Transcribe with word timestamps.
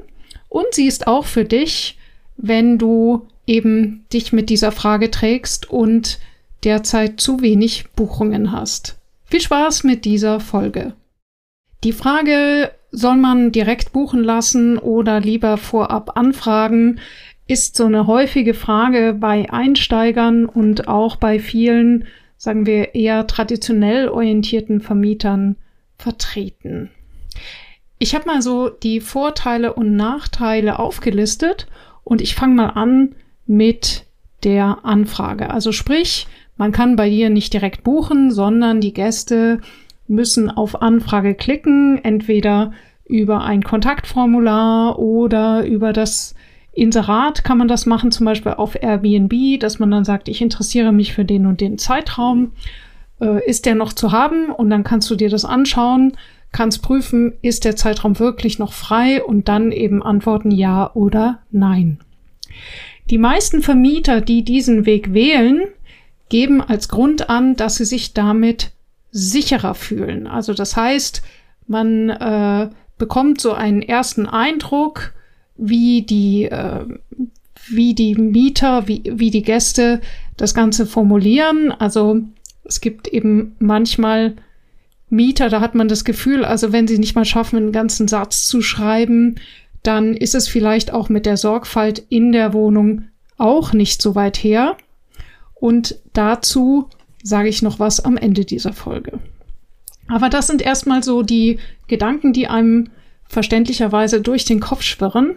Und 0.48 0.66
sie 0.70 0.86
ist 0.86 1.08
auch 1.08 1.24
für 1.24 1.44
dich, 1.44 1.98
wenn 2.36 2.78
du 2.78 3.26
eben 3.46 4.04
dich 4.12 4.32
mit 4.32 4.50
dieser 4.50 4.72
Frage 4.72 5.10
trägst 5.10 5.70
und 5.70 6.18
derzeit 6.64 7.20
zu 7.20 7.40
wenig 7.40 7.90
Buchungen 7.96 8.52
hast. 8.52 8.98
Viel 9.24 9.40
Spaß 9.40 9.84
mit 9.84 10.04
dieser 10.04 10.40
Folge. 10.40 10.94
Die 11.84 11.92
Frage, 11.92 12.70
soll 12.92 13.16
man 13.16 13.50
direkt 13.50 13.92
buchen 13.92 14.22
lassen 14.22 14.78
oder 14.78 15.18
lieber 15.18 15.56
vorab 15.56 16.16
anfragen, 16.16 17.00
ist 17.48 17.76
so 17.76 17.86
eine 17.86 18.06
häufige 18.06 18.54
Frage 18.54 19.16
bei 19.18 19.50
Einsteigern 19.50 20.46
und 20.46 20.88
auch 20.88 21.16
bei 21.16 21.38
vielen, 21.38 22.04
sagen 22.36 22.66
wir, 22.66 22.94
eher 22.94 23.26
traditionell 23.26 24.08
orientierten 24.08 24.80
Vermietern 24.80 25.56
vertreten. 25.96 26.90
Ich 27.98 28.14
habe 28.14 28.26
mal 28.26 28.42
so 28.42 28.68
die 28.68 29.00
Vorteile 29.00 29.72
und 29.74 29.96
Nachteile 29.96 30.78
aufgelistet 30.78 31.66
und 32.04 32.20
ich 32.20 32.34
fange 32.34 32.54
mal 32.54 32.70
an 32.70 33.14
mit 33.46 34.06
der 34.44 34.84
Anfrage. 34.84 35.50
Also 35.50 35.72
sprich, 35.72 36.26
man 36.56 36.72
kann 36.72 36.96
bei 36.96 37.08
dir 37.08 37.30
nicht 37.30 37.52
direkt 37.52 37.84
buchen, 37.84 38.30
sondern 38.30 38.80
die 38.80 38.92
Gäste 38.92 39.60
müssen 40.08 40.50
auf 40.50 40.82
Anfrage 40.82 41.34
klicken, 41.34 41.98
entweder 42.02 42.72
über 43.06 43.42
ein 43.42 43.62
Kontaktformular 43.62 44.98
oder 44.98 45.66
über 45.66 45.92
das 45.92 46.34
Inserat 46.72 47.44
kann 47.44 47.58
man 47.58 47.68
das 47.68 47.84
machen, 47.84 48.10
zum 48.10 48.24
Beispiel 48.24 48.52
auf 48.52 48.80
Airbnb, 48.80 49.60
dass 49.60 49.78
man 49.78 49.90
dann 49.90 50.04
sagt, 50.04 50.28
ich 50.28 50.40
interessiere 50.40 50.92
mich 50.92 51.12
für 51.12 51.24
den 51.24 51.46
und 51.46 51.60
den 51.60 51.76
Zeitraum. 51.76 52.52
Äh, 53.20 53.46
ist 53.46 53.66
der 53.66 53.74
noch 53.74 53.92
zu 53.92 54.10
haben? 54.10 54.50
Und 54.50 54.70
dann 54.70 54.82
kannst 54.82 55.10
du 55.10 55.14
dir 55.14 55.28
das 55.28 55.44
anschauen, 55.44 56.16
kannst 56.52 56.82
prüfen, 56.82 57.32
ist 57.42 57.64
der 57.64 57.76
Zeitraum 57.76 58.18
wirklich 58.18 58.58
noch 58.58 58.72
frei 58.72 59.24
und 59.24 59.48
dann 59.48 59.72
eben 59.72 60.02
antworten 60.02 60.50
ja 60.50 60.92
oder 60.94 61.40
nein. 61.50 61.98
Die 63.10 63.18
meisten 63.18 63.62
Vermieter, 63.62 64.20
die 64.20 64.44
diesen 64.44 64.86
Weg 64.86 65.12
wählen, 65.12 65.62
geben 66.28 66.60
als 66.60 66.88
Grund 66.88 67.28
an, 67.28 67.56
dass 67.56 67.76
sie 67.76 67.84
sich 67.84 68.14
damit 68.14 68.70
sicherer 69.10 69.74
fühlen. 69.74 70.26
Also 70.26 70.54
das 70.54 70.76
heißt, 70.76 71.22
man 71.66 72.08
äh, 72.10 72.70
bekommt 72.98 73.40
so 73.40 73.52
einen 73.52 73.82
ersten 73.82 74.26
Eindruck, 74.26 75.12
wie 75.56 76.02
die, 76.02 76.44
äh, 76.44 76.86
wie 77.68 77.94
die 77.94 78.14
Mieter, 78.14 78.88
wie, 78.88 79.02
wie 79.04 79.30
die 79.30 79.42
Gäste 79.42 80.00
das 80.36 80.54
Ganze 80.54 80.86
formulieren. 80.86 81.72
Also 81.72 82.22
es 82.64 82.80
gibt 82.80 83.08
eben 83.08 83.54
manchmal 83.58 84.36
Mieter, 85.12 85.48
da 85.50 85.60
hat 85.60 85.74
man 85.74 85.88
das 85.88 86.04
Gefühl, 86.04 86.44
also 86.44 86.72
wenn 86.72 86.88
sie 86.88 86.98
nicht 86.98 87.14
mal 87.14 87.24
schaffen, 87.24 87.56
einen 87.56 87.72
ganzen 87.72 88.08
Satz 88.08 88.44
zu 88.44 88.62
schreiben, 88.62 89.36
dann 89.82 90.14
ist 90.14 90.34
es 90.34 90.48
vielleicht 90.48 90.92
auch 90.92 91.08
mit 91.08 91.26
der 91.26 91.36
Sorgfalt 91.36 92.02
in 92.08 92.32
der 92.32 92.52
Wohnung 92.52 93.04
auch 93.36 93.72
nicht 93.72 94.00
so 94.00 94.14
weit 94.14 94.38
her. 94.38 94.76
Und 95.54 95.96
dazu 96.12 96.88
sage 97.22 97.48
ich 97.48 97.62
noch 97.62 97.78
was 97.78 98.00
am 98.00 98.16
Ende 98.16 98.44
dieser 98.44 98.72
Folge. 98.72 99.18
Aber 100.08 100.28
das 100.28 100.46
sind 100.46 100.62
erstmal 100.62 101.02
so 101.02 101.22
die 101.22 101.58
Gedanken, 101.88 102.32
die 102.32 102.48
einem 102.48 102.90
verständlicherweise 103.28 104.20
durch 104.20 104.44
den 104.44 104.60
Kopf 104.60 104.82
schwirren. 104.82 105.36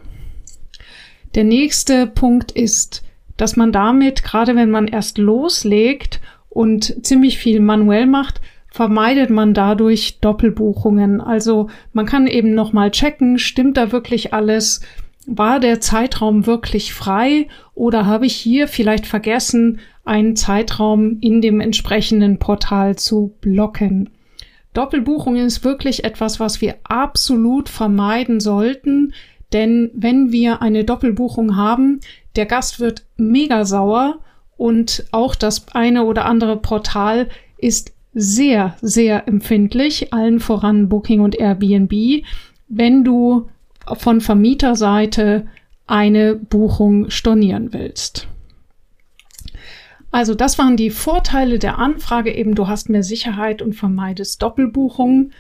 Der 1.36 1.44
nächste 1.44 2.08
Punkt 2.08 2.52
ist, 2.52 3.04
dass 3.38 3.56
man 3.56 3.72
damit, 3.72 4.24
gerade 4.24 4.56
wenn 4.56 4.72
man 4.72 4.88
erst 4.88 5.18
loslegt 5.18 6.22
und 6.50 7.06
ziemlich 7.06 7.38
viel 7.38 7.60
manuell 7.60 8.06
macht, 8.06 8.42
vermeidet 8.76 9.30
man 9.30 9.54
dadurch 9.54 10.20
Doppelbuchungen. 10.20 11.22
Also 11.22 11.70
man 11.94 12.06
kann 12.06 12.28
eben 12.28 12.54
nochmal 12.54 12.92
checken, 12.92 13.40
stimmt 13.40 13.78
da 13.78 13.94
wirklich 13.94 14.34
alles? 14.34 14.82
War 15.26 15.62
der 15.62 15.80
Zeitraum 15.80 16.46
wirklich 16.46 16.94
frei 16.94 17.48
oder 17.74 18.06
habe 18.06 18.26
ich 18.26 18.36
hier 18.36 18.68
vielleicht 18.68 19.08
vergessen, 19.08 19.80
einen 20.04 20.36
Zeitraum 20.36 21.20
in 21.22 21.40
dem 21.40 21.62
entsprechenden 21.62 22.38
Portal 22.38 22.98
zu 22.98 23.34
blocken? 23.40 24.10
Doppelbuchung 24.74 25.38
ist 25.38 25.64
wirklich 25.64 26.04
etwas, 26.04 26.42
was 26.42 26.60
wir 26.60 26.76
absolut 26.84 27.70
vermeiden 27.70 28.42
sollten, 28.42 29.14
denn 29.54 29.90
wenn 29.94 30.34
wir 30.34 30.62
eine 30.62 30.84
Doppelbuchung 30.84 31.56
haben, 31.56 32.02
der 32.36 32.46
Gast 32.46 32.82
wird 32.82 33.06
mega 33.16 33.64
sauer 33.64 34.20
und 34.58 35.06
auch 35.14 35.34
das 35.34 35.66
eine 35.74 36.04
oder 36.04 36.26
andere 36.26 36.58
Portal 36.58 37.30
ist 37.58 37.95
sehr, 38.16 38.76
sehr 38.82 39.28
empfindlich, 39.28 40.14
allen 40.14 40.40
voran 40.40 40.90
Booking 40.90 41.20
und 41.20 41.36
Airbnb, 41.36 42.24
wenn 42.70 43.04
du 43.04 43.50
von 43.98 44.22
Vermieterseite 44.22 45.46
eine 45.86 46.36
Buchung 46.36 47.10
stornieren 47.12 47.74
willst. 47.74 48.28
Also 50.12 50.34
das 50.34 50.58
waren 50.58 50.78
die 50.78 50.92
Vorteile 50.92 51.60
der 51.60 51.78
Anfrage, 51.78 52.34
eben 52.34 52.56
du 52.56 52.70
hast 52.70 52.90
mehr 52.90 53.04
Sicherheit 53.04 53.62
und 53.62 53.74
vermeidest 53.74 54.42
Doppelbuchungen. 54.42 55.34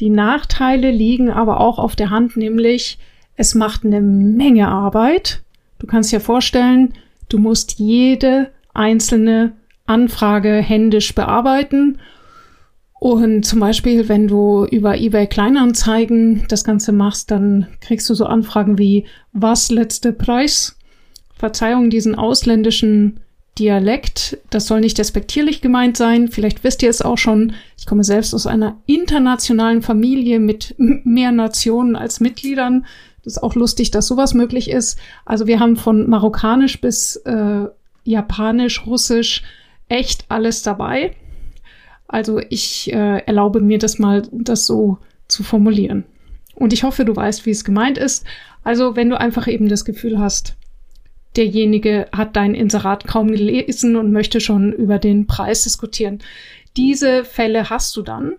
Die 0.00 0.10
Nachteile 0.10 0.90
liegen 0.90 1.30
aber 1.30 1.60
auch 1.60 1.78
auf 1.78 1.96
der 1.96 2.10
Hand, 2.10 2.36
nämlich 2.36 2.98
es 3.36 3.54
macht 3.54 3.86
eine 3.86 4.02
Menge 4.02 4.68
Arbeit. 4.68 5.42
Du 5.78 5.86
kannst 5.86 6.12
dir 6.12 6.20
vorstellen, 6.20 6.92
du 7.30 7.38
musst 7.38 7.78
jede 7.78 8.50
einzelne 8.74 9.52
Anfrage 9.86 10.56
händisch 10.56 11.14
bearbeiten. 11.14 11.98
Und 13.00 13.44
zum 13.44 13.60
Beispiel, 13.60 14.08
wenn 14.08 14.26
du 14.26 14.64
über 14.64 14.98
eBay 14.98 15.28
Kleinanzeigen 15.28 16.46
das 16.48 16.64
Ganze 16.64 16.92
machst, 16.92 17.30
dann 17.30 17.68
kriegst 17.80 18.10
du 18.10 18.14
so 18.14 18.26
Anfragen 18.26 18.78
wie, 18.78 19.06
was 19.32 19.70
letzte 19.70 20.12
Preis? 20.12 20.76
Verzeihung 21.36 21.90
diesen 21.90 22.16
ausländischen 22.16 23.20
Dialekt. 23.58 24.38
Das 24.50 24.66
soll 24.66 24.80
nicht 24.80 24.98
despektierlich 24.98 25.60
gemeint 25.60 25.96
sein. 25.96 26.28
Vielleicht 26.28 26.64
wisst 26.64 26.82
ihr 26.82 26.90
es 26.90 27.02
auch 27.02 27.18
schon. 27.18 27.52
Ich 27.76 27.86
komme 27.86 28.02
selbst 28.02 28.34
aus 28.34 28.46
einer 28.46 28.78
internationalen 28.86 29.82
Familie 29.82 30.40
mit 30.40 30.74
mehr 30.78 31.30
Nationen 31.30 31.94
als 31.94 32.18
Mitgliedern. 32.18 32.86
Das 33.24 33.34
ist 33.34 33.42
auch 33.42 33.54
lustig, 33.54 33.92
dass 33.92 34.06
sowas 34.06 34.34
möglich 34.34 34.70
ist. 34.70 34.98
Also 35.24 35.46
wir 35.46 35.60
haben 35.60 35.76
von 35.76 36.08
Marokkanisch 36.08 36.80
bis 36.80 37.16
äh, 37.16 37.66
Japanisch, 38.04 38.86
Russisch 38.86 39.42
echt 39.88 40.24
alles 40.28 40.62
dabei. 40.62 41.14
Also 42.08 42.40
ich 42.48 42.92
äh, 42.92 43.18
erlaube 43.26 43.60
mir 43.60 43.78
das 43.78 43.98
mal, 43.98 44.22
das 44.32 44.66
so 44.66 44.98
zu 45.28 45.42
formulieren. 45.42 46.04
Und 46.54 46.72
ich 46.72 46.82
hoffe, 46.82 47.04
du 47.04 47.14
weißt, 47.14 47.46
wie 47.46 47.50
es 47.50 47.64
gemeint 47.64 47.98
ist. 47.98 48.26
Also 48.64 48.96
wenn 48.96 49.10
du 49.10 49.20
einfach 49.20 49.46
eben 49.46 49.68
das 49.68 49.84
Gefühl 49.84 50.18
hast, 50.18 50.56
derjenige 51.36 52.08
hat 52.12 52.34
dein 52.34 52.54
Inserat 52.54 53.06
kaum 53.06 53.30
gelesen 53.30 53.96
und 53.96 54.10
möchte 54.10 54.40
schon 54.40 54.72
über 54.72 54.98
den 54.98 55.26
Preis 55.26 55.62
diskutieren. 55.62 56.18
Diese 56.76 57.24
Fälle 57.24 57.70
hast 57.70 57.96
du 57.96 58.02
dann. 58.02 58.32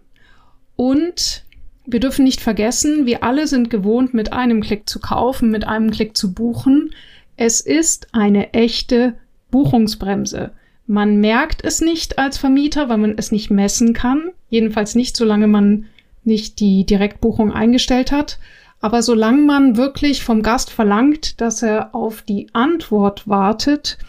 Und 0.75 1.45
wir 1.85 1.99
dürfen 1.99 2.25
nicht 2.25 2.41
vergessen, 2.41 3.05
wir 3.05 3.23
alle 3.23 3.47
sind 3.47 3.69
gewohnt, 3.69 4.13
mit 4.13 4.33
einem 4.33 4.61
Klick 4.61 4.89
zu 4.89 4.99
kaufen, 4.99 5.49
mit 5.49 5.65
einem 5.65 5.91
Klick 5.91 6.17
zu 6.17 6.33
buchen. 6.33 6.91
Es 7.37 7.61
ist 7.61 8.07
eine 8.13 8.53
echte 8.53 9.15
Buchungsbremse. 9.49 10.51
Man 10.91 11.17
merkt 11.17 11.63
es 11.63 11.81
nicht 11.81 12.17
als 12.17 12.39
Vermieter, 12.39 12.89
weil 12.89 12.97
man 12.97 13.13
es 13.15 13.31
nicht 13.31 13.51
messen 13.51 13.93
kann. 13.93 14.31
Jedenfalls 14.49 14.95
nicht, 14.95 15.15
solange 15.15 15.45
man 15.45 15.85
nicht 16.23 16.59
die 16.59 16.83
Direktbuchung 16.83 17.53
eingestellt 17.53 18.11
hat. 18.11 18.39
Aber 18.81 19.03
solange 19.03 19.43
man 19.43 19.77
wirklich 19.77 20.23
vom 20.23 20.41
Gast 20.41 20.71
verlangt, 20.71 21.41
dass 21.41 21.61
er 21.61 21.93
auf 21.93 22.23
die 22.23 22.47
Antwort 22.53 23.27
wartet, 23.27 23.99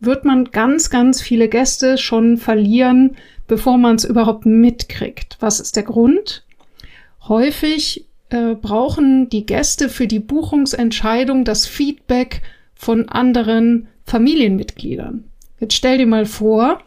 wird 0.00 0.24
man 0.24 0.44
ganz, 0.46 0.88
ganz 0.88 1.20
viele 1.20 1.46
Gäste 1.46 1.98
schon 1.98 2.38
verlieren, 2.38 3.16
bevor 3.46 3.76
man 3.76 3.96
es 3.96 4.06
überhaupt 4.06 4.46
mitkriegt. 4.46 5.36
Was 5.40 5.60
ist 5.60 5.76
der 5.76 5.82
Grund? 5.82 6.46
Häufig 7.28 8.06
äh, 8.30 8.54
brauchen 8.54 9.28
die 9.28 9.44
Gäste 9.44 9.90
für 9.90 10.06
die 10.06 10.20
Buchungsentscheidung 10.20 11.44
das 11.44 11.66
Feedback 11.66 12.40
von 12.74 13.10
anderen 13.10 13.88
Familienmitgliedern. 14.06 15.29
Jetzt 15.60 15.74
stell 15.74 15.98
dir 15.98 16.06
mal 16.06 16.26
vor, 16.26 16.80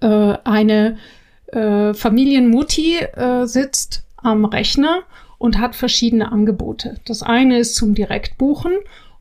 äh, 0.00 0.34
eine 0.44 0.98
äh, 1.46 1.94
Familienmutti 1.94 2.98
äh, 2.98 3.46
sitzt 3.46 4.04
am 4.16 4.44
Rechner 4.44 5.02
und 5.38 5.58
hat 5.58 5.76
verschiedene 5.76 6.30
Angebote. 6.30 6.96
Das 7.06 7.22
eine 7.22 7.58
ist 7.58 7.76
zum 7.76 7.94
Direktbuchen 7.94 8.72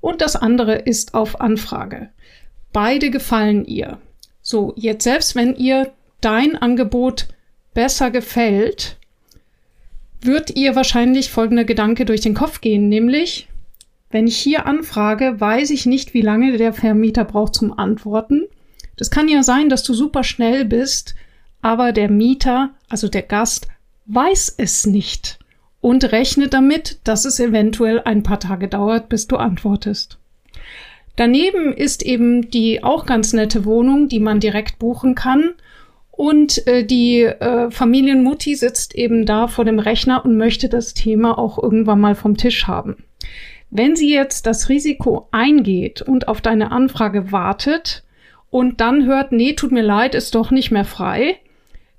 und 0.02 0.22
das 0.22 0.36
andere 0.36 0.76
ist 0.76 1.14
auf 1.14 1.40
Anfrage. 1.40 2.10
Beide 2.74 3.12
gefallen 3.12 3.66
ihr. 3.66 4.00
So, 4.42 4.74
jetzt 4.76 5.04
selbst 5.04 5.36
wenn 5.36 5.56
ihr 5.56 5.92
dein 6.22 6.56
Angebot 6.56 7.28
besser 7.74 8.12
gefällt, 8.12 8.98
wird 10.22 10.56
ihr 10.56 10.76
wahrscheinlich 10.76 11.30
folgender 11.30 11.64
Gedanke 11.64 12.06
durch 12.06 12.22
den 12.22 12.34
Kopf 12.34 12.62
gehen, 12.62 12.90
nämlich, 12.90 13.48
wenn 14.10 14.28
ich 14.28 14.38
hier 14.38 14.66
anfrage, 14.66 15.40
weiß 15.40 15.70
ich 15.72 15.86
nicht, 15.86 16.14
wie 16.14 16.22
lange 16.22 16.58
der 16.58 16.74
Vermieter 16.74 17.26
braucht 17.26 17.56
zum 17.56 17.78
Antworten. 17.78 18.44
Das 18.96 19.12
kann 19.12 19.28
ja 19.28 19.44
sein, 19.44 19.70
dass 19.70 19.84
du 19.84 19.94
super 19.94 20.24
schnell 20.24 20.66
bist, 20.66 21.16
aber 21.62 21.92
der 21.92 22.10
Mieter, 22.10 22.72
also 22.90 23.08
der 23.10 23.24
Gast, 23.24 23.68
weiß 24.06 24.56
es 24.58 24.86
nicht 24.86 25.40
und 25.82 26.12
rechnet 26.12 26.54
damit, 26.54 27.00
dass 27.04 27.26
es 27.26 27.40
eventuell 27.40 28.02
ein 28.02 28.24
paar 28.24 28.40
Tage 28.40 28.68
dauert, 28.68 29.10
bis 29.10 29.28
du 29.28 29.38
antwortest. 29.38 30.18
Daneben 31.16 31.74
ist 31.74 32.04
eben 32.04 32.50
die 32.50 32.84
auch 32.84 33.06
ganz 33.06 33.34
nette 33.34 33.66
Wohnung, 33.66 34.08
die 34.08 34.20
man 34.20 34.40
direkt 34.40 34.80
buchen 34.80 35.16
kann. 35.16 35.54
Und 36.12 36.66
äh, 36.68 36.84
die 36.84 37.22
äh, 37.24 37.70
Familienmutti 37.70 38.56
sitzt 38.56 38.96
eben 38.96 39.26
da 39.26 39.48
vor 39.48 39.66
dem 39.66 39.80
Rechner 39.80 40.26
und 40.26 40.38
möchte 40.38 40.68
das 40.70 40.94
Thema 40.94 41.38
auch 41.38 41.62
irgendwann 41.62 42.00
mal 42.00 42.16
vom 42.16 42.38
Tisch 42.38 42.68
haben. 42.68 43.04
Wenn 43.70 43.96
sie 43.96 44.14
jetzt 44.14 44.46
das 44.46 44.70
Risiko 44.70 45.28
eingeht 45.32 46.02
und 46.02 46.28
auf 46.28 46.42
deine 46.42 46.72
Anfrage 46.72 47.32
wartet 47.32 48.04
und 48.50 48.80
dann 48.80 49.06
hört, 49.06 49.32
nee, 49.32 49.54
tut 49.54 49.72
mir 49.72 49.84
leid, 49.84 50.16
ist 50.16 50.36
doch 50.36 50.52
nicht 50.52 50.72
mehr 50.72 50.86
frei, 50.86 51.38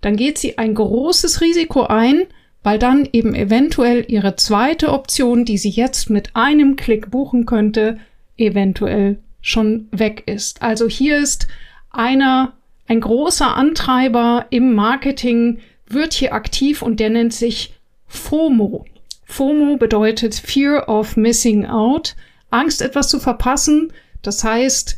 dann 0.00 0.17
geht 0.17 0.38
sie 0.38 0.59
ein 0.59 0.75
großes 0.75 1.41
Risiko 1.41 1.82
ein, 1.82 2.23
weil 2.62 2.79
dann 2.79 3.09
eben 3.12 3.35
eventuell 3.35 4.05
ihre 4.09 4.37
zweite 4.37 4.93
Option, 4.93 5.44
die 5.44 5.59
sie 5.59 5.70
jetzt 5.70 6.11
mit 6.11 6.35
einem 6.35 6.76
Klick 6.76 7.11
buchen 7.11 7.47
könnte, 7.47 7.99
eventuell 8.37 9.19
schon 9.41 9.88
weg 9.91 10.23
ist. 10.26 10.62
Also 10.62 10.88
hier 10.88 11.19
ist 11.19 11.49
einer, 11.91 12.55
ein 12.87 13.00
großer 13.00 13.56
Antreiber 13.56 14.47
im 14.50 14.75
Marketing 14.75 15.59
wird 15.87 16.15
hier 16.15 16.32
aktiv 16.32 16.82
und 16.82 17.00
der 17.00 17.11
nennt 17.11 17.32
sich 17.32 17.75
FOMO. 18.06 18.87
FOMO 19.29 19.77
bedeutet 19.77 20.35
Fear 20.35 20.89
of 20.89 21.17
Missing 21.17 21.67
Out, 21.67 22.17
Angst 22.51 22.83
etwas 22.83 23.09
zu 23.09 23.21
verpassen. 23.21 23.93
Das 24.23 24.43
heißt, 24.43 24.97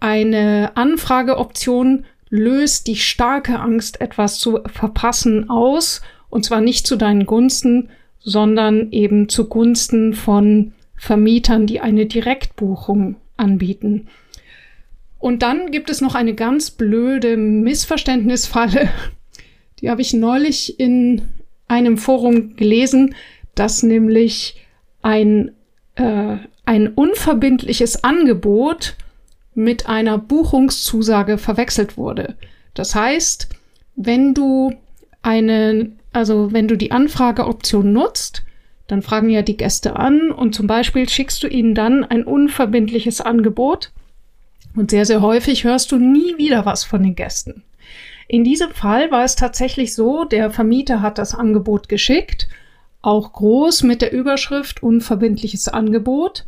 eine 0.00 0.72
Anfrageoption 0.74 2.04
löst 2.28 2.88
die 2.88 2.96
starke 2.96 3.58
Angst, 3.58 4.00
etwas 4.00 4.38
zu 4.38 4.60
verpassen 4.66 5.48
aus, 5.48 6.02
und 6.28 6.44
zwar 6.44 6.60
nicht 6.60 6.86
zu 6.86 6.96
deinen 6.96 7.24
Gunsten, 7.24 7.88
sondern 8.18 8.92
eben 8.92 9.28
zugunsten 9.28 10.12
von 10.12 10.72
Vermietern, 10.96 11.66
die 11.66 11.80
eine 11.80 12.06
Direktbuchung 12.06 13.16
anbieten. 13.36 14.08
Und 15.18 15.42
dann 15.42 15.70
gibt 15.70 15.88
es 15.88 16.00
noch 16.00 16.14
eine 16.14 16.34
ganz 16.34 16.72
blöde 16.72 17.36
Missverständnisfalle. 17.36 18.90
Die 19.80 19.88
habe 19.88 20.02
ich 20.02 20.12
neulich 20.12 20.78
in 20.78 21.22
einem 21.68 21.96
Forum 21.96 22.56
gelesen, 22.56 23.14
dass 23.58 23.82
nämlich 23.82 24.56
ein, 25.02 25.52
äh, 25.96 26.36
ein 26.64 26.88
unverbindliches 26.88 28.04
Angebot 28.04 28.96
mit 29.54 29.88
einer 29.88 30.18
Buchungszusage 30.18 31.38
verwechselt 31.38 31.96
wurde. 31.96 32.36
Das 32.74 32.94
heißt, 32.94 33.48
wenn 33.96 34.34
du 34.34 34.72
eine, 35.22 35.90
also 36.12 36.52
wenn 36.52 36.68
du 36.68 36.76
die 36.76 36.92
Anfrageoption 36.92 37.92
nutzt, 37.92 38.44
dann 38.86 39.02
fragen 39.02 39.28
ja 39.28 39.42
die 39.42 39.56
Gäste 39.56 39.96
an 39.96 40.30
und 40.30 40.54
zum 40.54 40.66
Beispiel 40.66 41.08
schickst 41.08 41.42
du 41.42 41.48
ihnen 41.48 41.74
dann 41.74 42.04
ein 42.04 42.24
unverbindliches 42.24 43.20
Angebot 43.20 43.90
und 44.76 44.90
sehr, 44.90 45.04
sehr 45.04 45.20
häufig 45.20 45.64
hörst 45.64 45.90
du 45.90 45.98
nie 45.98 46.38
wieder 46.38 46.64
was 46.64 46.84
von 46.84 47.02
den 47.02 47.16
Gästen. 47.16 47.64
In 48.28 48.44
diesem 48.44 48.70
Fall 48.70 49.10
war 49.10 49.24
es 49.24 49.34
tatsächlich 49.34 49.94
so, 49.94 50.24
der 50.24 50.50
Vermieter 50.50 51.02
hat 51.02 51.18
das 51.18 51.34
Angebot 51.34 51.88
geschickt, 51.88 52.48
auch 53.02 53.32
groß 53.32 53.82
mit 53.84 54.02
der 54.02 54.12
Überschrift 54.12 54.82
unverbindliches 54.82 55.68
Angebot 55.68 56.46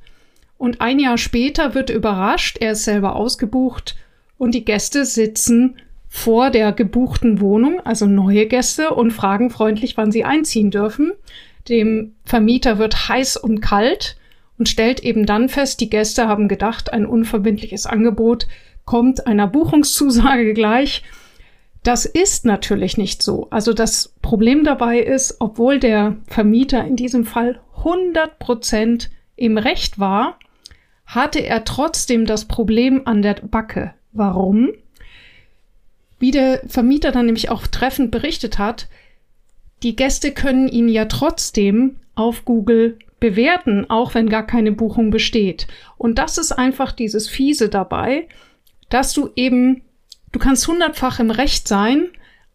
und 0.58 0.80
ein 0.80 0.98
Jahr 0.98 1.16
später 1.16 1.74
wird 1.74 1.90
überrascht, 1.90 2.58
er 2.60 2.72
ist 2.72 2.84
selber 2.84 3.16
ausgebucht 3.16 3.96
und 4.36 4.54
die 4.54 4.64
Gäste 4.64 5.04
sitzen 5.04 5.76
vor 6.08 6.50
der 6.50 6.72
gebuchten 6.72 7.40
Wohnung, 7.40 7.80
also 7.84 8.06
neue 8.06 8.46
Gäste, 8.46 8.90
und 8.90 9.12
fragen 9.12 9.50
freundlich, 9.50 9.96
wann 9.96 10.10
sie 10.10 10.24
einziehen 10.24 10.70
dürfen. 10.70 11.12
Dem 11.68 12.14
Vermieter 12.24 12.78
wird 12.78 13.08
heiß 13.08 13.36
und 13.36 13.60
kalt 13.60 14.16
und 14.58 14.68
stellt 14.68 15.00
eben 15.00 15.24
dann 15.24 15.48
fest, 15.48 15.80
die 15.80 15.88
Gäste 15.88 16.26
haben 16.26 16.48
gedacht, 16.48 16.92
ein 16.92 17.06
unverbindliches 17.06 17.86
Angebot 17.86 18.48
kommt 18.84 19.26
einer 19.26 19.46
Buchungszusage 19.46 20.52
gleich. 20.52 21.04
Das 21.82 22.04
ist 22.04 22.44
natürlich 22.44 22.98
nicht 22.98 23.22
so. 23.22 23.48
Also 23.50 23.72
das 23.72 24.14
Problem 24.20 24.64
dabei 24.64 25.00
ist, 25.00 25.36
obwohl 25.40 25.78
der 25.78 26.16
Vermieter 26.26 26.84
in 26.84 26.96
diesem 26.96 27.24
Fall 27.24 27.60
100 27.78 28.38
Prozent 28.38 29.10
im 29.36 29.56
Recht 29.56 29.98
war, 29.98 30.38
hatte 31.06 31.40
er 31.40 31.64
trotzdem 31.64 32.26
das 32.26 32.44
Problem 32.44 33.06
an 33.06 33.22
der 33.22 33.34
Backe. 33.34 33.94
Warum? 34.12 34.70
Wie 36.18 36.30
der 36.30 36.60
Vermieter 36.68 37.12
dann 37.12 37.26
nämlich 37.26 37.48
auch 37.48 37.66
treffend 37.66 38.10
berichtet 38.10 38.58
hat, 38.58 38.88
die 39.82 39.96
Gäste 39.96 40.32
können 40.32 40.68
ihn 40.68 40.88
ja 40.88 41.06
trotzdem 41.06 41.96
auf 42.14 42.44
Google 42.44 42.98
bewerten, 43.18 43.88
auch 43.88 44.14
wenn 44.14 44.28
gar 44.28 44.46
keine 44.46 44.72
Buchung 44.72 45.10
besteht. 45.10 45.66
Und 45.96 46.18
das 46.18 46.38
ist 46.38 46.52
einfach 46.52 46.92
dieses 46.92 47.28
Fiese 47.28 47.68
dabei, 47.68 48.28
dass 48.90 49.12
du 49.12 49.30
eben, 49.36 49.82
du 50.32 50.38
kannst 50.38 50.66
hundertfach 50.66 51.20
im 51.20 51.30
Recht 51.30 51.68
sein, 51.68 52.08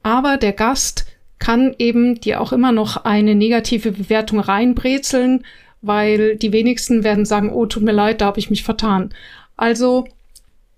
aber 0.03 0.37
der 0.37 0.53
Gast 0.53 1.05
kann 1.39 1.75
eben 1.79 2.19
dir 2.19 2.41
auch 2.41 2.53
immer 2.53 2.71
noch 2.71 3.05
eine 3.05 3.35
negative 3.35 3.91
Bewertung 3.91 4.39
reinbrezeln, 4.39 5.45
weil 5.81 6.37
die 6.37 6.51
wenigsten 6.51 7.03
werden 7.03 7.25
sagen, 7.25 7.51
oh, 7.51 7.65
tut 7.65 7.83
mir 7.83 7.91
leid, 7.91 8.21
da 8.21 8.27
habe 8.27 8.39
ich 8.39 8.49
mich 8.49 8.63
vertan. 8.63 9.13
Also 9.57 10.05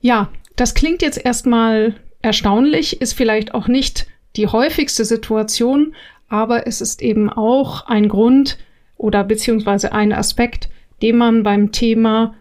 ja, 0.01 0.29
das 0.55 0.73
klingt 0.73 1.01
jetzt 1.01 1.23
erstmal 1.23 1.95
erstaunlich, 2.21 3.01
ist 3.01 3.13
vielleicht 3.13 3.53
auch 3.53 3.67
nicht 3.67 4.07
die 4.35 4.47
häufigste 4.47 5.05
Situation, 5.05 5.95
aber 6.27 6.67
es 6.67 6.81
ist 6.81 7.01
eben 7.01 7.29
auch 7.29 7.85
ein 7.87 8.09
Grund 8.09 8.57
oder 8.97 9.23
beziehungsweise 9.23 9.93
ein 9.93 10.11
Aspekt, 10.11 10.69
den 11.01 11.17
man 11.17 11.43
beim 11.43 11.71
Thema 11.71 12.35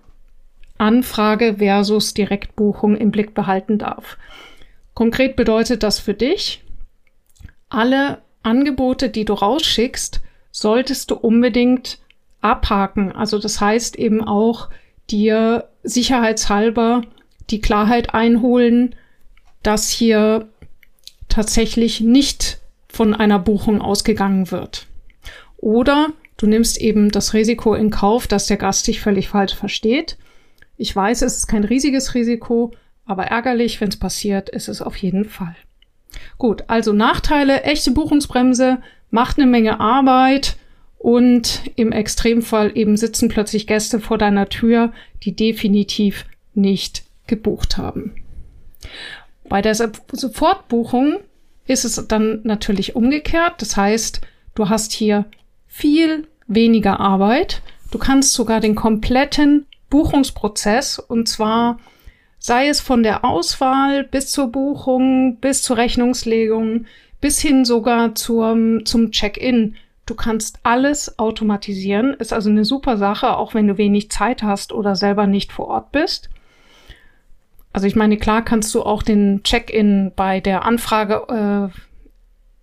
Anfrage 0.78 1.56
versus 1.58 2.14
Direktbuchung 2.14 2.96
im 2.96 3.10
Blick 3.10 3.34
behalten 3.34 3.78
darf. 3.78 4.16
Konkret 4.94 5.36
bedeutet 5.36 5.82
das 5.82 5.98
für 5.98 6.14
dich, 6.14 6.62
alle 7.68 8.22
Angebote, 8.42 9.10
die 9.10 9.24
du 9.24 9.34
rausschickst, 9.34 10.20
solltest 10.52 11.10
du 11.10 11.16
unbedingt 11.16 11.98
abhaken. 12.40 13.12
Also 13.12 13.38
das 13.38 13.60
heißt 13.60 13.96
eben 13.96 14.22
auch 14.22 14.68
dir 15.10 15.68
sicherheitshalber 15.82 17.02
die 17.50 17.60
Klarheit 17.60 18.14
einholen, 18.14 18.94
dass 19.62 19.90
hier 19.90 20.48
tatsächlich 21.28 22.00
nicht 22.00 22.60
von 22.88 23.14
einer 23.14 23.38
Buchung 23.38 23.82
ausgegangen 23.82 24.50
wird. 24.50 24.86
Oder 25.56 26.08
du 26.36 26.46
nimmst 26.46 26.78
eben 26.78 27.10
das 27.10 27.34
Risiko 27.34 27.74
in 27.74 27.90
Kauf, 27.90 28.26
dass 28.26 28.46
der 28.46 28.56
Gast 28.56 28.86
dich 28.86 29.00
völlig 29.00 29.28
falsch 29.28 29.54
versteht. 29.54 30.16
Ich 30.76 30.94
weiß, 30.94 31.22
es 31.22 31.36
ist 31.36 31.46
kein 31.46 31.64
riesiges 31.64 32.14
Risiko, 32.14 32.72
aber 33.04 33.24
ärgerlich, 33.24 33.80
wenn 33.80 33.88
es 33.88 33.98
passiert, 33.98 34.48
ist 34.48 34.68
es 34.68 34.82
auf 34.82 34.96
jeden 34.96 35.24
Fall. 35.24 35.56
Gut, 36.38 36.64
also 36.66 36.92
Nachteile, 36.92 37.62
echte 37.62 37.90
Buchungsbremse, 37.92 38.78
macht 39.10 39.38
eine 39.38 39.46
Menge 39.46 39.80
Arbeit 39.80 40.56
und 40.98 41.62
im 41.76 41.92
Extremfall 41.92 42.72
eben 42.76 42.96
sitzen 42.96 43.28
plötzlich 43.28 43.66
Gäste 43.66 44.00
vor 44.00 44.18
deiner 44.18 44.48
Tür, 44.48 44.92
die 45.22 45.36
definitiv 45.36 46.24
nicht 46.54 47.04
gebucht 47.26 47.76
haben. 47.76 48.14
Bei 49.48 49.62
der 49.62 49.74
Sofortbuchung 49.74 51.18
ist 51.66 51.84
es 51.84 52.06
dann 52.08 52.40
natürlich 52.44 52.96
umgekehrt. 52.96 53.62
Das 53.62 53.76
heißt, 53.76 54.20
du 54.54 54.68
hast 54.68 54.92
hier 54.92 55.26
viel 55.66 56.26
weniger 56.46 57.00
Arbeit. 57.00 57.62
Du 57.90 57.98
kannst 57.98 58.32
sogar 58.32 58.60
den 58.60 58.74
kompletten 58.74 59.66
Buchungsprozess 59.96 60.98
und 60.98 61.26
zwar 61.26 61.78
sei 62.38 62.68
es 62.68 62.82
von 62.82 63.02
der 63.02 63.24
Auswahl 63.24 64.04
bis 64.04 64.30
zur 64.30 64.48
Buchung, 64.52 65.38
bis 65.40 65.62
zur 65.62 65.78
Rechnungslegung, 65.78 66.84
bis 67.22 67.40
hin 67.40 67.64
sogar 67.64 68.14
zum, 68.14 68.84
zum 68.84 69.10
Check-in. 69.10 69.74
Du 70.04 70.14
kannst 70.14 70.58
alles 70.64 71.18
automatisieren. 71.18 72.12
Ist 72.12 72.34
also 72.34 72.50
eine 72.50 72.66
super 72.66 72.98
Sache, 72.98 73.38
auch 73.38 73.54
wenn 73.54 73.66
du 73.66 73.78
wenig 73.78 74.10
Zeit 74.10 74.42
hast 74.42 74.70
oder 74.74 74.96
selber 74.96 75.26
nicht 75.26 75.50
vor 75.50 75.68
Ort 75.68 75.92
bist. 75.92 76.28
Also 77.72 77.86
ich 77.86 77.96
meine, 77.96 78.18
klar 78.18 78.44
kannst 78.44 78.74
du 78.74 78.82
auch 78.82 79.02
den 79.02 79.42
Check-in 79.44 80.12
bei 80.14 80.40
der 80.40 80.66
Anfrage, 80.66 81.72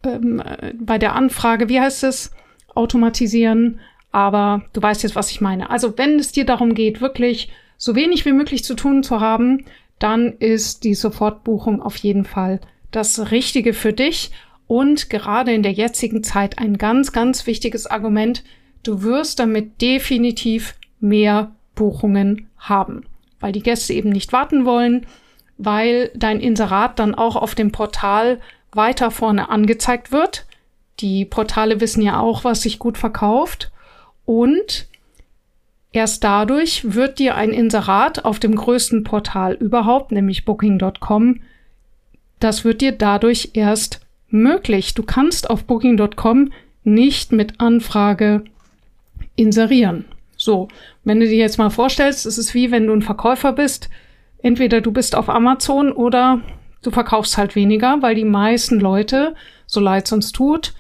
äh, 0.04 0.08
ähm, 0.08 0.40
äh, 0.40 0.74
bei 0.80 1.00
der 1.00 1.16
Anfrage, 1.16 1.68
wie 1.68 1.82
heißt 1.82 2.04
es, 2.04 2.32
automatisieren. 2.75 3.80
Aber 4.13 4.62
du 4.72 4.82
weißt 4.82 5.03
jetzt, 5.03 5.17
was 5.17 5.32
ich 5.32 5.41
meine. 5.41 5.70
Also 5.70 5.98
wenn 5.98 6.17
es 6.17 6.32
dir 6.32 6.46
darum 6.46 6.74
geht, 6.74 7.01
wirklich 7.01 7.50
so 7.77 7.96
wenig 7.96 8.24
wie 8.24 8.32
möglich 8.32 8.63
zu 8.63 8.75
tun 8.75 9.03
zu 9.03 9.20
haben, 9.20 9.65
dann 10.00 10.32
ist 10.39 10.86
die 10.86 10.96
Sofortbuchung 10.96 11.82
auf 11.82 11.98
jeden 11.98 12.24
Fall 12.24 12.62
das 12.91 13.32
Richtige 13.32 13.74
für 13.74 13.91
dich. 13.91 14.32
Und 14.67 15.10
gerade 15.10 15.53
in 15.53 15.63
der 15.63 15.74
jetzigen 15.74 16.24
Zeit 16.24 16.60
ein 16.60 16.77
ganz, 16.77 17.12
ganz 17.12 17.46
wichtiges 17.46 17.88
Argument. 17.88 18.46
Du 18.84 19.03
wirst 19.03 19.39
damit 19.39 19.82
definitiv 19.82 20.75
mehr 21.01 21.51
Buchungen 21.75 22.48
haben 22.58 23.03
weil 23.43 23.51
die 23.51 23.62
Gäste 23.62 23.91
eben 23.91 24.10
nicht 24.10 24.32
warten 24.32 24.63
wollen, 24.63 25.05
weil 25.58 26.12
dein 26.15 26.39
Inserat 26.39 26.98
dann 26.98 27.13
auch 27.13 27.36
auf 27.36 27.55
dem 27.55 27.74
Portal 27.74 28.39
weiter 28.72 29.12
vorne 29.12 29.50
angezeigt 29.50 30.13
wird. 30.13 30.46
Die 31.01 31.25
Portale 31.25 31.82
wissen 31.82 32.01
ja 32.01 32.22
auch, 32.22 32.46
was 32.46 32.62
sich 32.62 32.79
gut 32.79 32.98
verkauft. 32.98 33.70
Und 34.25 34.88
erst 35.92 36.24
dadurch 36.24 36.94
wird 36.94 37.20
dir 37.20 37.36
ein 37.36 37.51
Inserat 37.51 38.25
auf 38.25 38.39
dem 38.39 38.56
größten 38.56 39.03
Portal 39.03 39.53
überhaupt, 39.53 40.12
nämlich 40.12 40.46
booking.com, 40.46 41.42
das 42.39 42.65
wird 42.65 42.82
dir 42.82 42.92
dadurch 42.92 43.51
erst 43.53 44.01
möglich. 44.30 44.94
Du 44.96 45.03
kannst 45.03 45.50
auf 45.50 45.63
booking.com 45.63 46.51
nicht 46.84 47.32
mit 47.32 47.60
Anfrage 47.60 48.44
inserieren. 49.36 50.06
So, 50.36 50.68
wenn 51.03 51.20
du 51.20 51.25
dir 51.25 51.38
jetzt 51.38 51.58
mal 51.58 51.70
vorstellst, 51.70 52.25
es 52.25 52.38
ist 52.38 52.53
wie 52.53 52.72
wenn 52.72 52.88
du 52.88 52.94
ein 52.94 53.01
Verkäufer 53.01 53.53
bist. 53.53 53.89
Entweder 54.42 54.82
du 54.82 54.92
bist 54.92 55.15
auf 55.15 55.30
Amazon 55.30 55.92
oder 55.94 56.42
du 56.82 56.92
verkaufst 56.92 57.38
halt 57.38 57.56
weniger, 57.56 58.01
weil 58.01 58.15
die 58.15 58.25
meisten 58.25 58.80
Leute, 58.80 59.36
so 59.65 59.80
leid 59.80 60.06
es 60.06 60.12
uns 60.12 60.34
tut, 60.34 60.74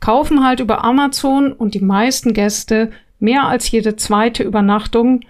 kaufen 0.00 0.44
halt 0.44 0.60
über 0.60 0.84
Amazon 0.84 1.52
und 1.52 1.74
die 1.74 1.80
meisten 1.80 2.32
Gäste 2.32 2.90
mehr 3.18 3.44
als 3.44 3.70
jede 3.70 3.96
zweite 3.96 4.42
Übernachtung 4.42 5.20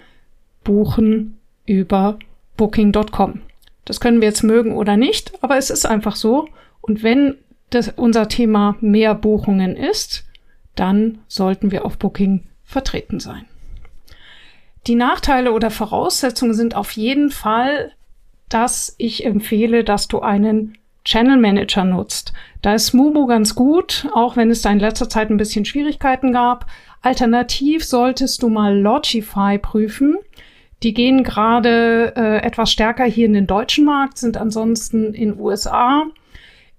buchen 0.64 1.38
über 1.66 2.18
booking.com. 2.56 3.40
Das 3.84 4.00
können 4.00 4.20
wir 4.20 4.28
jetzt 4.28 4.44
mögen 4.44 4.72
oder 4.76 4.96
nicht, 4.96 5.32
aber 5.42 5.56
es 5.56 5.70
ist 5.70 5.86
einfach 5.86 6.14
so. 6.14 6.48
Und 6.80 7.02
wenn 7.02 7.34
das 7.70 7.92
unser 7.96 8.28
Thema 8.28 8.76
mehr 8.80 9.14
Buchungen 9.14 9.76
ist, 9.76 10.24
dann 10.76 11.18
sollten 11.28 11.72
wir 11.72 11.84
auf 11.84 11.98
Booking 11.98 12.44
vertreten 12.64 13.20
sein. 13.20 13.46
Die 14.86 14.94
Nachteile 14.94 15.52
oder 15.52 15.70
Voraussetzungen 15.70 16.54
sind 16.54 16.74
auf 16.74 16.92
jeden 16.92 17.30
Fall, 17.30 17.92
dass 18.48 18.94
ich 18.98 19.24
empfehle, 19.24 19.84
dass 19.84 20.08
du 20.08 20.20
einen 20.20 20.78
Channel 21.10 21.38
Manager 21.38 21.84
nutzt. 21.84 22.32
Da 22.62 22.74
ist 22.74 22.94
Mubo 22.94 23.26
ganz 23.26 23.56
gut, 23.56 24.06
auch 24.14 24.36
wenn 24.36 24.48
es 24.48 24.62
da 24.62 24.70
in 24.70 24.78
letzter 24.78 25.08
Zeit 25.08 25.28
ein 25.28 25.38
bisschen 25.38 25.64
Schwierigkeiten 25.64 26.32
gab. 26.32 26.66
Alternativ 27.02 27.84
solltest 27.84 28.44
du 28.44 28.48
mal 28.48 28.78
Logify 28.78 29.58
prüfen. 29.58 30.18
Die 30.84 30.94
gehen 30.94 31.24
gerade 31.24 32.12
äh, 32.16 32.46
etwas 32.46 32.70
stärker 32.70 33.06
hier 33.06 33.26
in 33.26 33.32
den 33.32 33.48
deutschen 33.48 33.84
Markt, 33.84 34.18
sind 34.18 34.36
ansonsten 34.36 35.12
in 35.12 35.36
USA. 35.36 36.04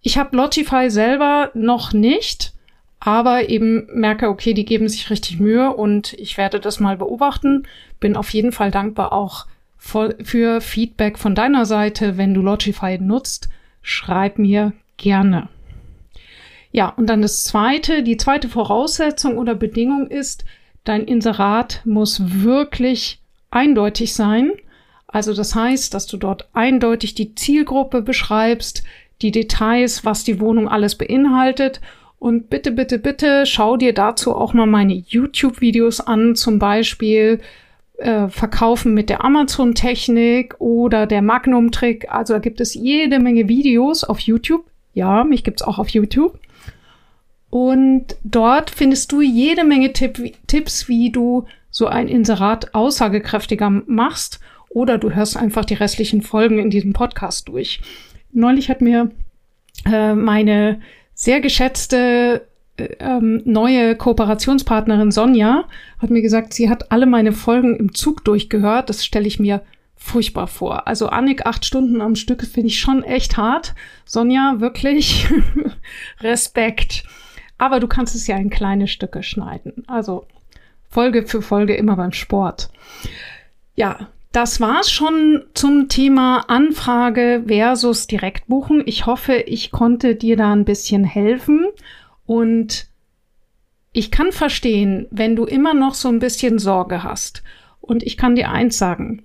Ich 0.02 0.18
habe 0.18 0.38
Logify 0.38 0.90
selber 0.90 1.52
noch 1.54 1.92
nicht, 1.92 2.54
aber 3.02 3.50
eben 3.50 3.90
merke, 3.92 4.30
okay, 4.30 4.54
die 4.54 4.66
geben 4.66 4.88
sich 4.88 5.10
richtig 5.10 5.42
Mühe 5.42 5.76
und 5.76 6.14
ich 6.14 6.38
werde 6.38 6.62
das 6.62 6.80
mal 6.80 6.96
beobachten. 6.96 7.68
Bin 8.00 8.16
auf 8.16 8.30
jeden 8.30 8.54
Fall 8.54 8.72
dankbar 8.72 9.12
auch 9.12 9.46
für 9.78 10.62
Feedback 10.62 11.20
von 11.20 11.36
deiner 11.36 11.66
Seite. 11.66 12.18
Wenn 12.18 12.34
du 12.34 12.42
Logify 12.42 12.98
nutzt, 12.98 13.50
schreib 13.82 14.38
mir 14.38 14.74
gerne. 14.98 15.50
Ja, 16.72 16.90
und 16.90 17.08
dann 17.08 17.22
das 17.22 17.44
zweite, 17.44 18.04
die 18.04 18.18
zweite 18.18 18.48
Voraussetzung 18.48 19.38
oder 19.38 19.56
Bedingung 19.56 20.08
ist, 20.08 20.46
dein 20.84 21.04
Inserat 21.04 21.82
muss 21.86 22.44
wirklich 22.44 23.22
eindeutig 23.50 24.14
sein. 24.14 24.52
Also 25.08 25.34
das 25.34 25.54
heißt, 25.56 25.94
dass 25.94 26.08
du 26.08 26.18
dort 26.18 26.48
eindeutig 26.54 27.16
die 27.16 27.36
Zielgruppe 27.36 28.02
beschreibst, 28.02 28.84
die 29.22 29.32
Details, 29.32 30.06
was 30.06 30.24
die 30.24 30.40
Wohnung 30.40 30.70
alles 30.70 30.96
beinhaltet 30.96 31.82
und 32.22 32.52
bitte, 32.52 32.72
bitte, 32.72 33.00
bitte 33.00 33.48
schau 33.48 33.78
dir 33.78 33.94
dazu 33.94 34.36
auch 34.36 34.54
mal 34.54 34.68
meine 34.68 34.94
YouTube-Videos 34.94 36.02
an, 36.02 36.36
zum 36.36 36.60
Beispiel 36.60 37.42
äh, 38.02 38.30
Verkaufen 38.30 38.94
mit 38.94 39.10
der 39.10 39.24
Amazon-Technik 39.24 40.56
oder 40.60 41.06
der 41.06 41.22
Magnum-Trick. 41.22 42.08
Also 42.10 42.34
da 42.34 42.40
gibt 42.40 42.60
es 42.60 42.74
jede 42.74 43.20
Menge 43.20 43.48
Videos 43.48 44.04
auf 44.04 44.20
YouTube. 44.20 44.66
Ja, 44.94 45.24
mich 45.24 45.44
gibt's 45.44 45.62
auch 45.62 45.80
auf 45.80 45.90
YouTube. 45.90 46.40
Und 47.50 48.16
dort 48.24 48.70
findest 48.70 49.12
du 49.12 49.22
jede 49.22 49.64
Menge 49.64 49.94
Tipp, 49.94 50.34
Tipps, 50.48 50.88
wie 50.88 51.12
du 51.12 51.46
so 51.70 51.88
ein 51.88 52.08
Inserat 52.08 52.74
aussagekräftiger 52.74 53.70
machst. 53.70 54.40
Oder 54.70 54.98
du 54.98 55.12
hörst 55.12 55.38
einfach 55.38 55.66
die 55.66 55.74
restlichen 55.74 56.22
Folgen 56.22 56.60
in 56.60 56.70
diesem 56.70 56.94
Podcast 56.94 57.50
durch. 57.50 57.82
Neulich 58.32 58.70
hat 58.70 58.82
mir 58.82 59.12
äh, 59.86 60.16
meine 60.16 60.82
sehr 61.14 61.42
geschätzte 61.42 62.48
ähm, 62.78 63.42
neue 63.46 63.96
Kooperationspartnerin 63.96 65.12
Sonja 65.12 65.66
hat 66.00 66.10
mir 66.10 66.22
gesagt, 66.22 66.54
sie 66.54 66.70
hat 66.70 66.92
alle 66.92 67.06
meine 67.06 67.32
Folgen 67.32 67.76
im 67.76 67.94
Zug 67.94 68.24
durchgehört. 68.24 68.90
Das 68.90 69.06
stelle 69.06 69.28
ich 69.28 69.40
mir 69.40 69.62
furchtbar 69.96 70.48
vor. 70.48 70.88
Also 70.88 71.08
Annik 71.08 71.46
acht 71.46 71.64
Stunden 71.66 72.02
am 72.02 72.16
Stück 72.16 72.44
finde 72.46 72.68
ich 72.68 72.80
schon 72.80 73.04
echt 73.04 73.38
hart. 73.38 73.76
Sonja, 74.06 74.56
wirklich 74.60 75.28
Respekt. 76.22 77.04
Aber 77.58 77.80
du 77.80 77.88
kannst 77.88 78.16
es 78.16 78.26
ja 78.26 78.36
in 78.38 78.50
kleine 78.50 78.88
Stücke 78.88 79.22
schneiden. 79.22 79.84
Also 79.88 80.26
Folge 80.90 81.28
für 81.28 81.42
Folge 81.42 81.76
immer 81.76 81.96
beim 81.96 82.12
Sport. 82.12 82.70
Ja, 83.76 84.10
das 84.32 84.60
war's 84.60 84.90
schon 84.90 85.44
zum 85.54 85.88
Thema 85.90 86.46
Anfrage 86.48 87.44
versus 87.48 88.08
Direktbuchen. 88.08 88.82
Ich 88.86 89.06
hoffe, 89.06 89.36
ich 89.36 89.72
konnte 89.72 90.16
dir 90.16 90.38
da 90.38 90.52
ein 90.52 90.66
bisschen 90.66 91.04
helfen 91.04 91.68
und 92.32 92.88
ich 93.92 94.10
kann 94.10 94.32
verstehen, 94.32 95.06
wenn 95.12 95.36
du 95.36 95.44
immer 95.44 95.74
noch 95.74 95.96
so 95.96 96.08
ein 96.08 96.20
bisschen 96.20 96.60
Sorge 96.60 97.04
hast. 97.04 97.44
Und 97.82 98.04
ich 98.04 98.16
kann 98.16 98.38
dir 98.38 98.52
eins 98.52 98.78
sagen. 98.78 99.24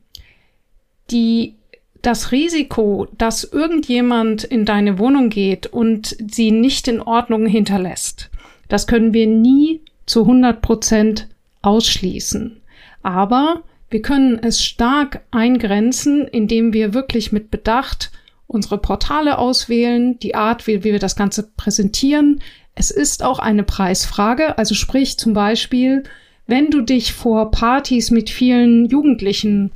Die, 1.12 1.54
das 2.02 2.32
Risiko, 2.32 3.06
dass 3.16 3.44
irgendjemand 3.44 4.42
in 4.42 4.64
deine 4.64 4.98
Wohnung 4.98 5.30
geht 5.30 5.68
und 5.68 6.16
sie 6.18 6.50
nicht 6.50 6.88
in 6.88 7.00
Ordnung 7.00 7.46
hinterlässt, 7.46 8.28
das 8.68 8.88
können 8.88 9.14
wir 9.14 9.28
nie 9.28 9.82
zu 10.06 10.22
100 10.22 10.60
Prozent 10.60 11.28
ausschließen. 11.62 12.60
Aber 13.04 13.62
wir 13.88 14.02
können 14.02 14.40
es 14.42 14.64
stark 14.64 15.20
eingrenzen, 15.30 16.26
indem 16.26 16.72
wir 16.72 16.92
wirklich 16.92 17.30
mit 17.30 17.52
Bedacht 17.52 18.10
unsere 18.48 18.78
Portale 18.78 19.38
auswählen, 19.38 20.18
die 20.18 20.34
Art, 20.34 20.66
wie, 20.66 20.82
wie 20.82 20.90
wir 20.90 20.98
das 20.98 21.14
Ganze 21.14 21.44
präsentieren. 21.56 22.40
Es 22.76 22.90
ist 22.90 23.24
auch 23.24 23.38
eine 23.38 23.64
Preisfrage, 23.64 24.58
also 24.58 24.74
sprich 24.74 25.18
zum 25.18 25.32
Beispiel, 25.32 26.04
wenn 26.46 26.70
du 26.70 26.82
dich 26.82 27.14
vor 27.14 27.50
Partys 27.50 28.10
mit 28.10 28.30
vielen 28.30 28.84
Jugendlichen 28.84 29.72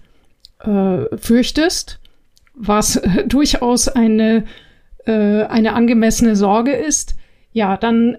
äh, 0.60 1.16
fürchtest, 1.16 1.98
was 2.54 2.96
äh, 2.96 3.26
durchaus 3.26 3.88
eine, 3.88 4.44
äh, 5.06 5.44
eine 5.44 5.72
angemessene 5.72 6.36
Sorge 6.36 6.72
ist, 6.72 7.16
ja, 7.52 7.76
dann 7.76 8.18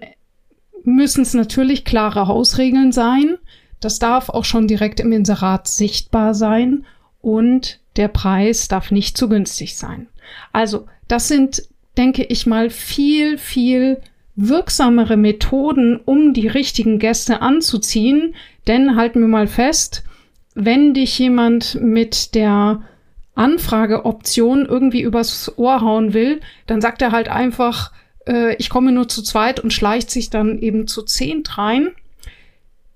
müssen 0.84 1.22
es 1.22 1.32
natürlich 1.32 1.84
klare 1.84 2.26
Hausregeln 2.26 2.90
sein. 2.90 3.38
Das 3.78 4.00
darf 4.00 4.28
auch 4.28 4.44
schon 4.44 4.66
direkt 4.66 5.00
im 5.00 5.12
Inserat 5.12 5.68
sichtbar 5.68 6.34
sein. 6.34 6.84
und 7.20 7.78
der 7.96 8.08
Preis 8.08 8.68
darf 8.68 8.90
nicht 8.90 9.16
zu 9.16 9.28
günstig 9.28 9.76
sein. 9.76 10.08
Also, 10.52 10.86
das 11.08 11.28
sind, 11.28 11.68
denke 11.96 12.24
ich 12.24 12.46
mal, 12.46 12.70
viel, 12.70 13.38
viel 13.38 14.00
wirksamere 14.34 15.16
Methoden, 15.16 16.00
um 16.04 16.32
die 16.32 16.48
richtigen 16.48 16.98
Gäste 16.98 17.42
anzuziehen. 17.42 18.34
Denn 18.66 18.96
halten 18.96 19.20
wir 19.20 19.28
mal 19.28 19.46
fest, 19.46 20.04
wenn 20.54 20.94
dich 20.94 21.18
jemand 21.18 21.80
mit 21.80 22.34
der 22.34 22.82
Anfrageoption 23.34 24.66
irgendwie 24.66 25.02
übers 25.02 25.56
Ohr 25.56 25.80
hauen 25.80 26.12
will, 26.12 26.40
dann 26.66 26.80
sagt 26.80 27.00
er 27.02 27.12
halt 27.12 27.28
einfach, 27.28 27.92
äh, 28.26 28.54
ich 28.56 28.68
komme 28.68 28.92
nur 28.92 29.08
zu 29.08 29.22
zweit 29.22 29.60
und 29.60 29.72
schleicht 29.72 30.10
sich 30.10 30.30
dann 30.30 30.58
eben 30.58 30.86
zu 30.86 31.02
zehnt 31.02 31.56
rein. 31.56 31.92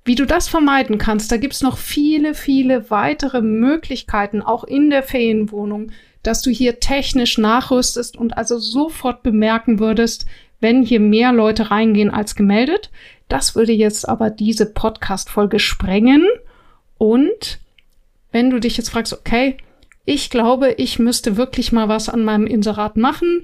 Wie 0.04 0.14
du 0.14 0.24
das 0.24 0.46
vermeiden 0.46 0.98
kannst, 0.98 1.32
da 1.32 1.36
gibt's 1.36 1.62
noch 1.62 1.78
viele, 1.78 2.34
viele 2.34 2.90
weitere 2.90 3.40
Möglichkeiten, 3.40 4.40
auch 4.40 4.62
in 4.62 4.90
der 4.90 5.02
Ferienwohnung, 5.02 5.90
dass 6.22 6.42
du 6.42 6.50
hier 6.50 6.80
technisch 6.80 7.38
nachrüstest 7.38 8.16
und 8.16 8.36
also 8.36 8.58
sofort 8.58 9.22
bemerken 9.22 9.78
würdest, 9.78 10.26
wenn 10.60 10.82
hier 10.82 11.00
mehr 11.00 11.32
Leute 11.32 11.70
reingehen 11.70 12.10
als 12.10 12.34
gemeldet. 12.34 12.90
Das 13.28 13.54
würde 13.54 13.72
jetzt 13.72 14.08
aber 14.08 14.30
diese 14.30 14.66
Podcast-Folge 14.66 15.58
sprengen. 15.58 16.26
Und 16.98 17.58
wenn 18.32 18.50
du 18.50 18.60
dich 18.60 18.76
jetzt 18.76 18.90
fragst, 18.90 19.12
okay, 19.12 19.56
ich 20.04 20.30
glaube, 20.30 20.72
ich 20.78 20.98
müsste 20.98 21.36
wirklich 21.36 21.72
mal 21.72 21.88
was 21.88 22.08
an 22.08 22.24
meinem 22.24 22.46
Inserat 22.46 22.96
machen. 22.96 23.42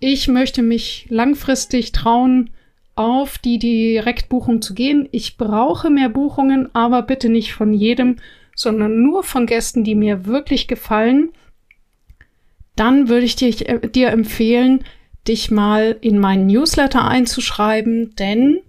Ich 0.00 0.28
möchte 0.28 0.62
mich 0.62 1.06
langfristig 1.10 1.92
trauen, 1.92 2.50
auf 2.98 3.38
die 3.38 3.58
Direktbuchung 3.58 4.60
zu 4.60 4.74
gehen. 4.74 5.08
Ich 5.12 5.36
brauche 5.36 5.88
mehr 5.88 6.08
Buchungen, 6.08 6.74
aber 6.74 7.02
bitte 7.02 7.28
nicht 7.28 7.52
von 7.52 7.72
jedem, 7.72 8.16
sondern 8.56 9.02
nur 9.02 9.22
von 9.22 9.46
Gästen, 9.46 9.84
die 9.84 9.94
mir 9.94 10.26
wirklich 10.26 10.66
gefallen. 10.66 11.30
Dann 12.74 13.08
würde 13.08 13.24
ich 13.24 13.36
dir, 13.36 13.52
dir 13.52 14.08
empfehlen, 14.08 14.82
dich 15.26 15.50
mal 15.50 15.96
in 16.00 16.18
meinen 16.18 16.46
Newsletter 16.46 17.06
einzuschreiben, 17.06 18.14
denn 18.16 18.60